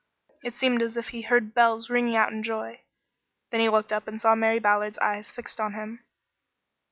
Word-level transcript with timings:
It 0.43 0.55
seemed 0.55 0.81
as 0.81 0.97
if 0.97 1.09
he 1.09 1.21
heard 1.21 1.53
bells 1.53 1.87
ringing 1.91 2.15
out 2.15 2.31
in 2.33 2.41
joy. 2.41 2.81
Then 3.51 3.59
he 3.59 3.69
looked 3.69 3.93
up 3.93 4.07
and 4.07 4.19
saw 4.19 4.33
Mary 4.33 4.57
Ballard's 4.57 4.97
eyes 4.97 5.29
fixed 5.31 5.59
on 5.61 5.73
him. 5.73 6.03